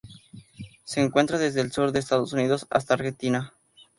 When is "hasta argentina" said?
2.71-3.53